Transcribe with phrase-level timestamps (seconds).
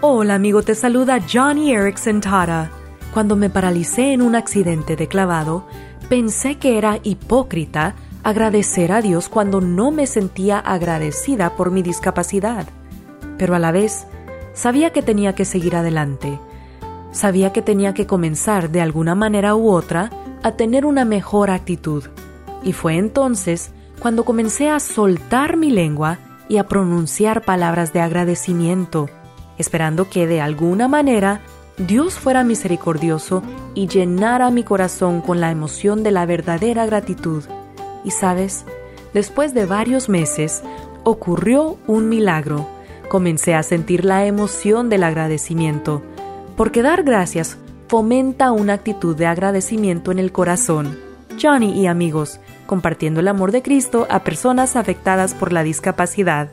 [0.00, 2.70] Hola amigo, te saluda Johnny Erickson Tara.
[3.12, 5.66] Cuando me paralicé en un accidente de clavado,
[6.08, 12.68] pensé que era hipócrita agradecer a Dios cuando no me sentía agradecida por mi discapacidad.
[13.38, 14.06] Pero a la vez,
[14.54, 16.38] sabía que tenía que seguir adelante.
[17.10, 20.10] Sabía que tenía que comenzar de alguna manera u otra
[20.44, 22.04] a tener una mejor actitud.
[22.62, 26.18] Y fue entonces cuando comencé a soltar mi lengua
[26.48, 29.10] y a pronunciar palabras de agradecimiento,
[29.58, 31.42] esperando que de alguna manera
[31.76, 33.42] Dios fuera misericordioso
[33.74, 37.44] y llenara mi corazón con la emoción de la verdadera gratitud.
[38.04, 38.64] Y sabes,
[39.14, 40.62] después de varios meses,
[41.04, 42.66] ocurrió un milagro.
[43.08, 46.02] Comencé a sentir la emoción del agradecimiento,
[46.56, 50.98] porque dar gracias fomenta una actitud de agradecimiento en el corazón.
[51.40, 56.50] Johnny y amigos, compartiendo el amor de Cristo a personas afectadas por la discapacidad.